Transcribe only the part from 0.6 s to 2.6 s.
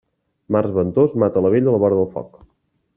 ventós mata la vella a la vora del foc.